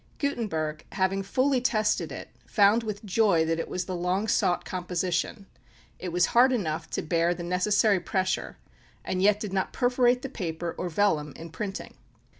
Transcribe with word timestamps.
Gutenberg, 0.17 0.83
having 0.93 1.21
fully 1.21 1.61
tested 1.61 2.11
it, 2.11 2.29
found 2.47 2.81
with 2.81 3.05
joy 3.05 3.45
that 3.45 3.59
it 3.59 3.69
was 3.69 3.85
the 3.85 3.95
long 3.95 4.27
sought 4.27 4.65
composition. 4.65 5.45
It 5.99 6.09
was 6.09 6.25
hard 6.33 6.51
enough 6.51 6.89
to 6.89 7.03
bear 7.03 7.35
the 7.35 7.43
necessary 7.43 7.99
pressure, 7.99 8.57
and 9.05 9.21
yet 9.21 9.39
did 9.39 9.53
not 9.53 9.73
perforate 9.73 10.23
the 10.23 10.27
paper 10.29 10.73
or 10.75 10.89
vellum 10.89 11.33
in 11.35 11.51
printing. 11.51 11.93